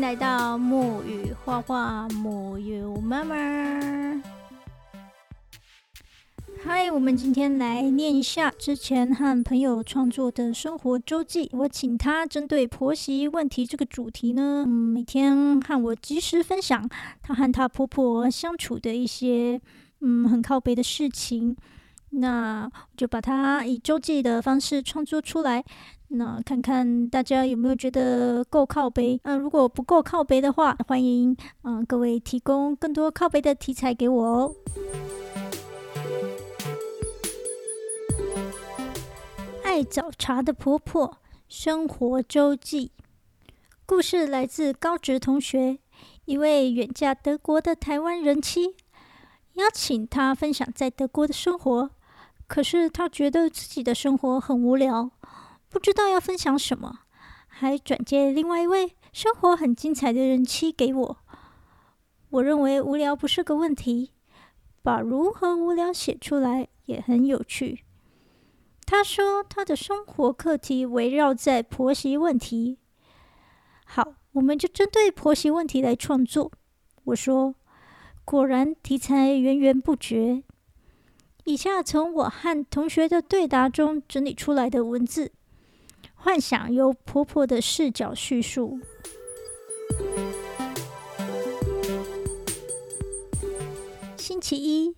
[0.00, 3.36] 迎来到木语画画木语妈妈。
[6.64, 11.50] 嗨，我们今天来念一下之前和朋友创作的生活周记。
[11.52, 16.88] 我请他针对婆媳问题这个主题呢，每天和我及时分享
[17.20, 19.60] 他和他婆婆相处的一些
[20.00, 21.54] 嗯很靠北的事情。
[22.10, 25.64] 那就把它以周记的方式创作出来。
[26.08, 29.20] 那看看大家有没有觉得够靠背？
[29.22, 34.54] 嗯，如果不够靠背的话，欢迎嗯各位提供更多靠背的题材给我哦。
[39.62, 41.18] 爱早茶的婆婆
[41.48, 42.90] 生活周记
[43.86, 45.78] 故事来自高职同学，
[46.24, 48.74] 一位远嫁德国的台湾人妻，
[49.54, 51.90] 邀请她分享在德国的生活。
[52.50, 55.12] 可是他觉得自己的生活很无聊。
[55.68, 57.02] 不知道要分享什么，
[57.46, 61.18] 还转接另外一位生活很精彩的人妻给我。
[62.30, 64.10] 我认为无聊不是个问题，
[64.82, 67.84] 把如何无聊写出来也很有趣。
[68.84, 72.78] 他说他的生活课题围绕在婆媳问题。
[73.84, 76.50] 好，我们就针对婆媳问题来创作。
[77.04, 77.54] 我说，
[78.24, 80.42] 果然题材源源不绝。
[81.44, 85.32] 以下从我和同学的对答中整理出来的文字。
[86.14, 88.78] 幻想由婆婆的视角叙述。
[94.16, 94.94] 星期一，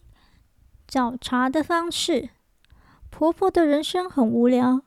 [0.87, 2.31] 找茬的方式。
[3.09, 4.83] 婆婆的人生很无聊，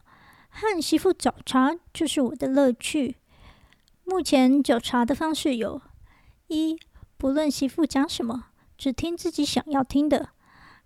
[0.50, 3.16] 和媳妇找茬就是我的乐趣。
[4.04, 5.82] 目前找茬的方式有：
[6.48, 6.78] 一，
[7.18, 8.48] 不论媳妇讲什么，
[8.78, 10.30] 只听自己想要听的，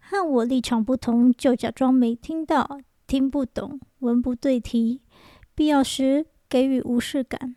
[0.10, 5.02] 和我立场不同就假装没听到、听不懂、文不对题。
[5.54, 7.56] 必要时给予无视感。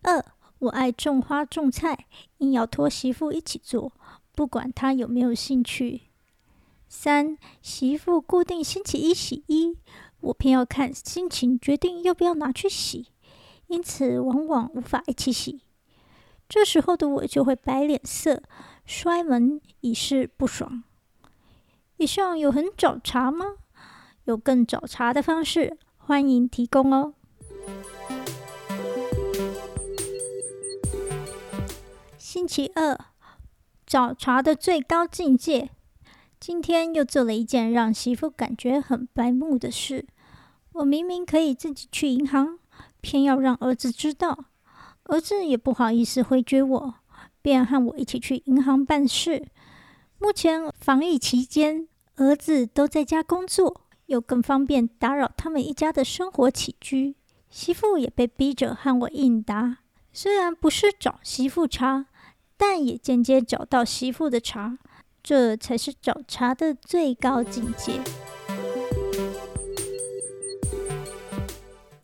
[0.00, 0.24] 二，
[0.60, 2.06] 我爱种花种菜，
[2.38, 3.92] 硬要拖媳妇一起做，
[4.34, 6.04] 不管她有没有兴趣。
[6.88, 9.76] 三，媳妇固定星期一洗衣，
[10.20, 13.08] 我偏要看心情决定要不要拿去洗，
[13.66, 15.60] 因此往往无法一起洗。
[16.48, 18.42] 这时候的我就会摆脸色，
[18.86, 20.84] 摔门以示不爽。
[21.98, 23.46] 以上有很找茬吗？
[24.24, 25.78] 有更找茬的方式。
[25.96, 27.14] 欢迎提供哦。
[32.18, 32.98] 星期二，
[33.86, 35.70] 找茬的最高境界。
[36.38, 40.06] 今天又做了一件让媳妇感觉很白目的事。
[40.72, 42.58] 我明明可以自己去银行，
[43.00, 44.44] 偏要让儿子知道。
[45.04, 46.94] 儿子也不好意思回绝我，
[47.40, 49.46] 便和我一起去银行办事。
[50.18, 53.82] 目前防疫期间，儿子都在家工作。
[54.06, 57.16] 又更方便打扰他们一家的生活起居，
[57.50, 59.78] 媳妇也被逼着和我应答。
[60.12, 62.06] 虽然不是找媳妇茬，
[62.56, 64.78] 但也间接找到媳妇的茬，
[65.24, 68.00] 这才是找茬的最高境界。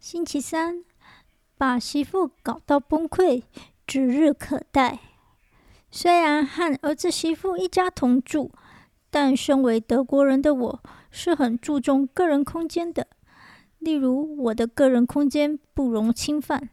[0.01, 0.85] 星期三，
[1.57, 3.45] 把媳妇搞到崩溃，
[3.87, 4.99] 指日可待。
[5.93, 8.51] 虽然和儿子媳妇一家同住，
[9.11, 10.83] 但身为德国人的我。
[11.15, 13.07] 是很注重个人空间的，
[13.79, 16.71] 例如我的个人空间不容侵犯，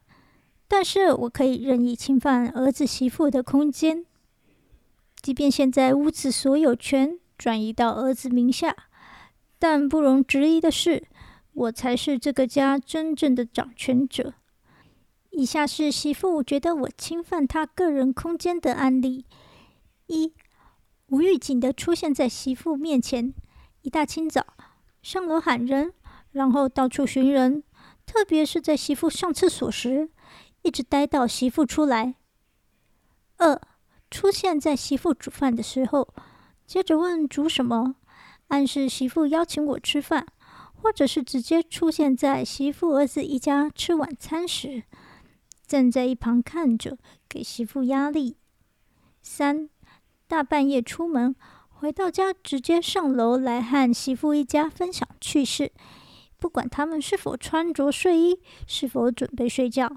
[0.66, 4.06] 但是我可以任意侵犯儿子媳妇的空间。
[5.22, 8.74] 即便现在屋子所有权转移到儿子名下，
[9.60, 11.04] 但不容置疑的是，
[11.52, 14.36] 我才是这个家真正的掌权者。
[15.32, 19.26] 以下是媳妇觉得我侵犯她个人空间的案例：
[20.08, 20.34] 一，
[21.08, 23.34] 无预警的出现在媳妇面前。
[23.82, 24.46] 一大清早
[25.02, 25.94] 上楼喊人，
[26.32, 27.64] 然后到处寻人，
[28.06, 30.10] 特别是在媳妇上厕所时，
[30.64, 32.16] 一直待到媳妇出来。
[33.38, 33.62] 二，
[34.12, 36.14] 出现在媳妇煮饭的时候，
[36.66, 37.96] 接着问煮什么，
[38.50, 40.28] 暗示媳妇邀请我吃饭，
[40.74, 44.84] 或者是直接出现在媳妇儿子一家吃晚餐时，
[45.70, 46.98] 站在一旁看着，
[47.30, 48.38] 给媳妇压力。
[49.22, 49.70] 三，
[50.28, 51.36] 大半夜出门。
[51.70, 55.72] 回到家，直接上楼来和媳妇一家分享趣事，
[56.38, 59.96] 不管他们是否穿着睡衣，是否准备睡觉。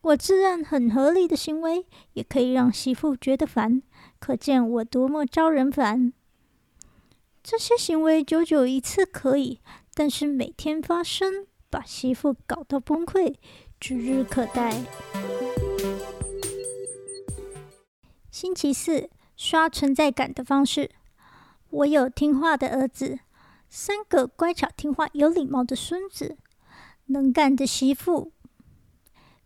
[0.00, 3.80] 我自认很合理的行为，也可以让媳妇觉得烦，
[4.18, 6.12] 可见我多么招人烦。
[7.44, 9.60] 这些行为久久一次可以，
[9.94, 13.36] 但是每天发生，把媳妇搞到崩溃，
[13.82, 14.80] 指日可待。
[18.30, 19.10] 星期四。
[19.34, 20.92] 刷存在感的方式。
[21.70, 23.18] 我有听话的儿子，
[23.68, 26.36] 三个乖巧听话、有礼貌的孙子，
[27.06, 28.30] 能干的媳妇。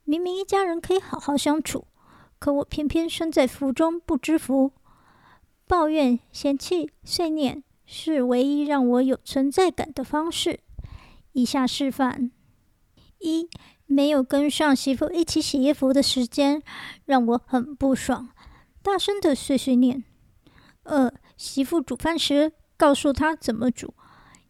[0.05, 1.87] 明明一家人可以好好相处，
[2.39, 4.73] 可我偏偏身在福中不知福。
[5.67, 10.61] 抱怨、嫌弃、碎念是唯一让我有存在感的方式。
[11.33, 12.31] 以下示范：
[13.21, 13.49] 一、
[13.87, 16.63] 没有跟上媳妇一起洗衣服的时间，
[17.05, 18.29] 让我很不爽，
[18.83, 20.03] 大声的碎碎念；
[20.83, 23.95] 二、媳妇煮饭时，告诉她怎么煮，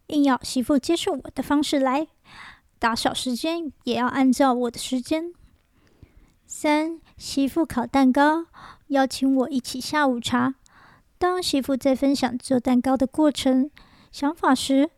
[0.08, 2.08] 硬要媳妇接受我的方式来，
[2.78, 5.32] 打扫时间也要按照我的时间；
[6.46, 8.46] 三、媳妇烤蛋糕，
[8.88, 10.54] 邀请我一起下午茶。
[11.18, 13.70] 当媳妇在分享做蛋糕的过程、
[14.12, 14.90] 想法时，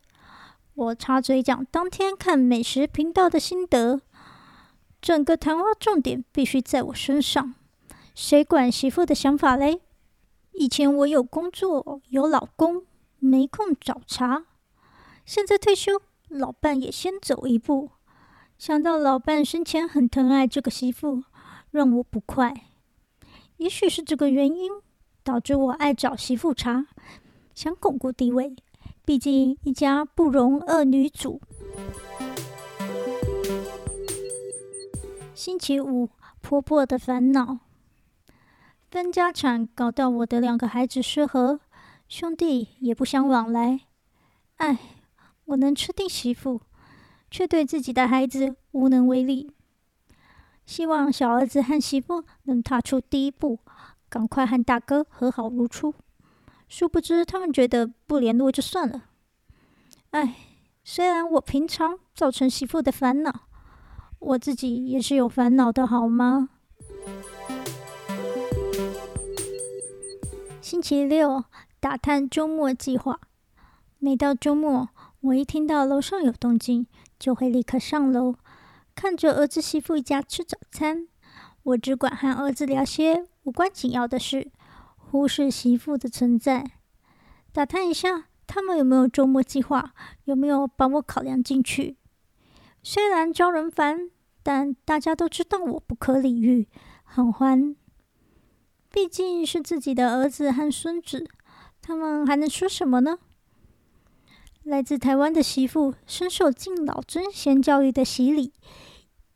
[0.75, 4.01] 我插嘴讲当天看美食频道的心得。
[5.09, 7.55] 整个谈话重点必须在我身上，
[8.15, 9.81] 谁管媳妇的想法嘞？
[10.53, 12.85] 以前我有工作有老公，
[13.19, 14.45] 没空找茬。
[15.25, 17.89] 现在退休，老伴也先走一步。
[18.59, 21.23] 想到老伴生前很疼爱这个媳妇，
[21.71, 22.53] 让我不快。
[23.57, 24.71] 也许是这个原因。
[25.25, 26.87] 导致我爱找媳妇茬，
[27.55, 28.55] 想巩固地位。
[29.07, 31.41] 毕竟一家不容二女主。
[35.39, 37.61] 星期五，婆婆的烦恼。
[38.91, 41.61] 分家产搞到我的两个孩子失和，
[42.09, 43.83] 兄弟也不相往来。
[44.57, 44.77] 唉，
[45.45, 46.61] 我能吃定媳妇，
[47.31, 49.53] 却对自己的孩子无能为力。
[50.67, 53.61] 希望小儿子和媳妇能踏出第一步。
[54.09, 55.95] 赶快和大哥和好如初，
[56.69, 59.05] 殊不知他们觉得不联络就算了。
[60.11, 60.35] 唉，
[60.83, 63.48] 虽然我平常造成媳妇的烦恼，
[64.21, 66.51] 我自己也是有烦恼的，好吗？
[70.61, 71.45] 星期六
[71.81, 73.21] 打探周末计划。
[73.99, 74.89] 每到周末，
[75.21, 76.87] 我一听到楼上有动静，
[77.19, 78.35] 就会立刻上楼，
[78.95, 81.09] 看着儿子媳妇一家吃早餐。
[81.63, 83.27] 我只管和儿子聊些。
[83.45, 84.51] 无关紧要的事，
[84.97, 86.73] 忽视媳妇的存在，
[87.51, 89.95] 打探一下他们有没有周末计划，
[90.25, 91.97] 有没有把我考量进去。
[92.91, 94.09] 虽然招人烦，
[94.43, 96.69] 但大家都知道我不可理喻，
[97.05, 97.77] 很欢。
[98.91, 101.29] 毕竟是自己的儿子和孙子，
[101.83, 103.19] 他们还能说什么呢？
[104.63, 108.55] 来自台湾的媳妇深受敬老尊贤教育的洗礼，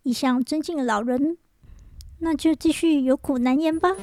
[0.03, 1.37] 一向尊敬老人。
[2.21, 3.95] 那就继续有苦难言吧。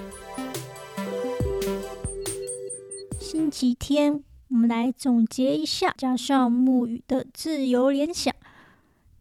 [3.19, 8.31] 星期天，我们来总结一下，加上木语的自由联想。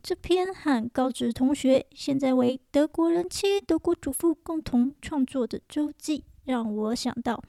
[0.09, 7.45] 这篇和高职同学，现在为德国人妻、德国主妇共同创作的周记，让我想到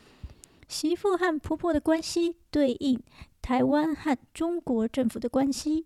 [0.67, 3.01] 媳妇和婆婆的关系对应
[3.41, 5.85] 台湾和中国政府的关系。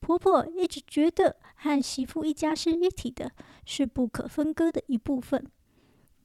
[0.00, 3.30] 婆婆一直觉得和媳妇一家是一体的，
[3.64, 5.46] 是不可分割的一部分。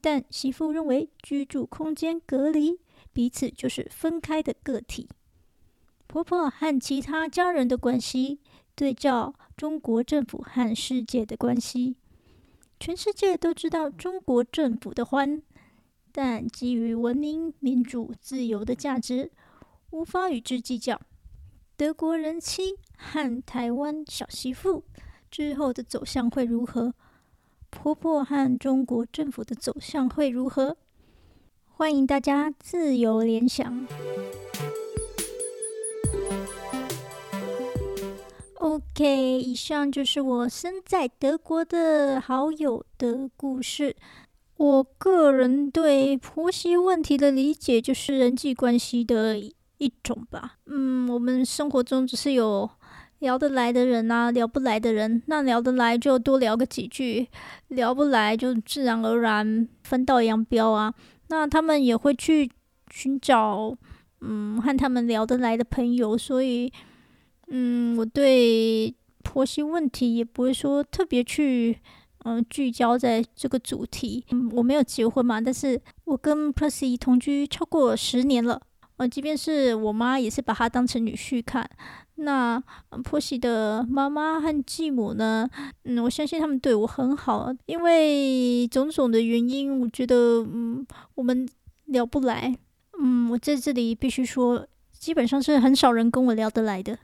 [0.01, 2.79] 但媳妇认为居住空间隔离，
[3.13, 5.07] 彼此就是分开的个体。
[6.07, 8.39] 婆婆和其他家人的关系
[8.75, 11.95] 对照中国政府和世界的关系，
[12.79, 15.41] 全世界都知道中国政府的欢，
[16.11, 19.31] 但基于文明、民主、自由的价值，
[19.91, 20.99] 无法与之计较。
[21.77, 24.83] 德国人妻和台湾小媳妇
[25.31, 26.93] 之后的走向会如何？
[27.69, 30.77] 婆婆和中国政府的走向会如何？
[31.65, 33.85] 欢迎大家自由联想。
[38.65, 43.95] OK，以上就是我身在德国的好友的故事。
[44.57, 49.39] 我个人对婆媳问题的理解，就是人际关系的。
[49.77, 52.67] 一种吧，嗯，我们生活中只是有
[53.19, 57.27] 聊得来的人啊，聊不来的人，那聊得来就多聊个几句，
[57.67, 60.93] 聊不来就自然而然分道扬镳啊。
[61.27, 62.49] 那他们也会去
[62.89, 63.75] 寻找，
[64.21, 66.71] 嗯，和他们聊得来的朋友，所以，
[67.47, 71.77] 嗯，我对婆媳问题也不会说特别去，
[72.23, 74.25] 嗯，聚焦在这个主题。
[74.31, 78.61] 嗯，我没有结婚嘛，但是我跟 Percy 同居超过十年了。
[78.97, 81.69] 呃，即便是我妈，也是把她当成女婿看。
[82.17, 82.57] 那
[83.03, 85.49] 婆媳的妈妈和继母呢？
[85.83, 90.85] 嗯，我相信他们对我很好，因为种种的原因，我觉得嗯，
[91.15, 91.45] 我们
[91.85, 92.57] 聊不来。
[92.97, 94.65] 嗯，我在这里必须说，
[94.97, 96.97] 基本上是很少人跟我聊得来的。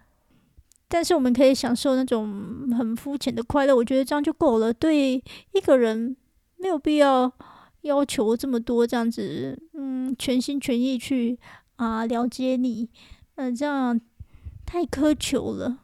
[0.93, 4.73] 但是我们可以享受那种很肤浅的快乐，我觉得这样就够了。
[4.73, 6.17] 对一个人，
[6.57, 7.31] 没有必要
[7.83, 11.39] 要求这么多，这样子，嗯，全心全意去。
[11.77, 12.89] 啊，了解你，
[13.35, 13.99] 嗯，这样
[14.65, 15.79] 太苛求了。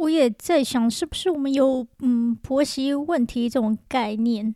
[0.00, 4.54] 我也在想，是不是我们有嗯婆媳问题这种概念，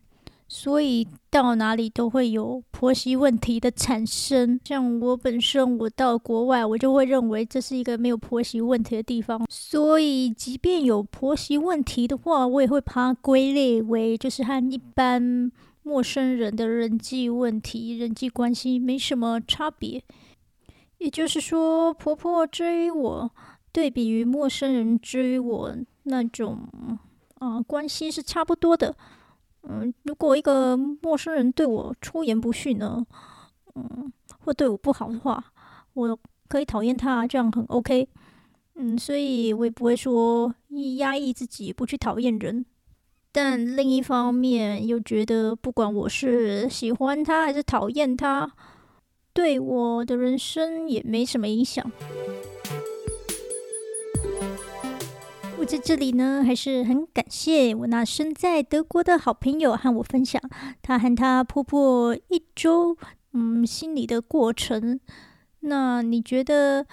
[0.54, 4.60] 所以到哪里都会有婆媳问题的产生。
[4.66, 9.46] 像我本身，我到国外，我就会认为这是一个没有婆媳问题的地方。
[9.48, 15.50] 所以，即便有婆媳问题的话，我也会把它归类为就是和一般
[15.82, 20.04] 陌生人的人际问题、人际关系没什么差别。
[20.98, 23.30] 也就是说，婆婆追我。
[23.72, 26.58] 对比于陌生人追我那种
[27.38, 28.94] 啊关系是差不多的，
[29.68, 33.04] 嗯，如果一个陌生人对我出言不逊呢，
[33.74, 35.44] 嗯，或对我不好的话，
[35.94, 38.08] 我可以讨厌他，这样很 OK，
[38.74, 40.54] 嗯，所以我也不会说
[40.96, 42.66] 压抑自己不去讨厌人，
[43.30, 48.52] 但另一方面又觉得不管我是喜欢他还是讨厌他，
[49.32, 51.90] 对我的人生也没什么影响。
[55.62, 60.42] 我在这里呢，还是很感谢我那身在德国的好朋友和我分享
[60.82, 62.96] 他和他婆婆一周
[63.32, 64.98] 嗯心理的过程。
[65.60, 66.84] 那你觉得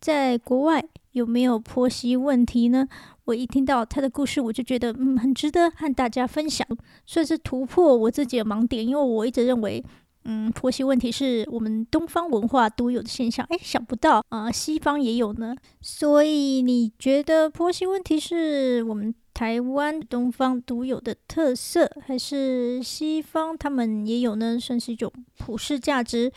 [0.00, 2.88] 在国外有没有婆媳问题呢？
[3.26, 6.66] 我一听到她的故事，我就觉得嗯很值得和大家分享，
[7.06, 9.84] 算是突破我自己的盲点，因为我一直认为。
[10.24, 13.44] 嗯，婆媳问题是我们东方文化独有的现象。
[13.50, 15.56] 哎，想不到啊，西方也有呢。
[15.80, 24.60] 所以你觉得婆媳问题是我们台湾东方独有的特色，还是西方他们也有呢？
[24.60, 26.32] 算是一种普世价值？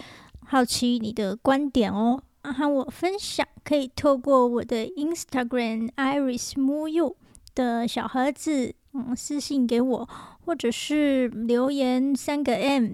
[0.48, 7.16] 好奇你的观点哦，和我分享可以透过我的 Instagram Iris Muyu
[7.54, 10.10] 的小盒子，嗯，私信给我，
[10.46, 12.94] 或者是留言三个 M。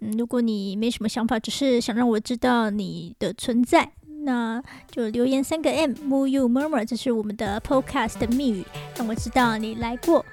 [0.00, 3.92] 嗯，如果你没什么想法，只是想让我知道你的存在，
[4.24, 8.64] 那就留言三个 M Mu You Murmur，这是我们的 Podcast 的密语，
[8.96, 10.24] 让我知道你来过。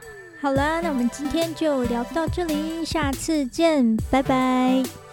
[0.42, 5.09] 好了，那我们今天就聊到这里，下次见，拜拜。